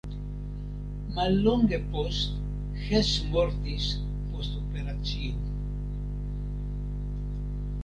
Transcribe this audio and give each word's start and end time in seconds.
Mallonge 1.15 1.77
post 1.95 2.31
Hess 2.87 3.11
mortis 3.35 3.87
post 4.31 4.57
operacio. 4.63 5.39